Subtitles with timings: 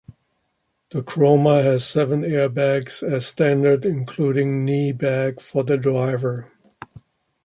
[0.89, 6.51] The Croma has seven airbags as standard including knee bag for the driver.